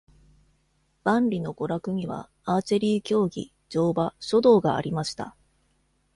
[1.03, 5.35] 万里の娯楽には、アーチェリー競技、乗馬、書道がありました。